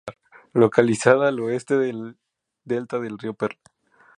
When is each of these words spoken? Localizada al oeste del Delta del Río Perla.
Localizada 0.53 1.27
al 1.27 1.39
oeste 1.41 1.77
del 1.77 2.17
Delta 2.63 2.97
del 2.99 3.19
Río 3.19 3.35
Perla. 3.35 3.59